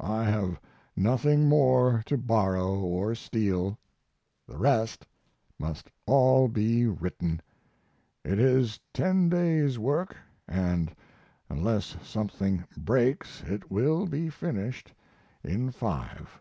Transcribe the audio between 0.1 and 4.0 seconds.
have nothing more to borrow or steal;